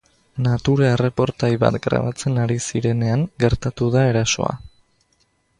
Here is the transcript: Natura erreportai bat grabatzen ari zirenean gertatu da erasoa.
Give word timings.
Natura 0.45 0.87
erreportai 0.93 1.51
bat 1.65 1.77
grabatzen 1.83 2.41
ari 2.45 2.57
zirenean 2.71 3.29
gertatu 3.45 3.93
da 3.97 4.09
erasoa. 4.15 4.53